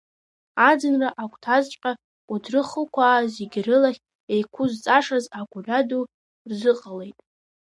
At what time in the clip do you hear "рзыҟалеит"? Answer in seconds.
6.49-7.17